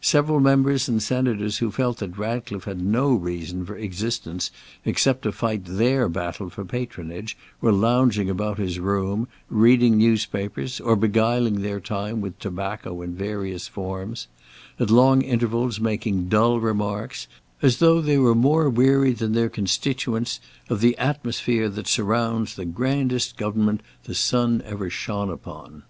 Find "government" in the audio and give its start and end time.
23.36-23.82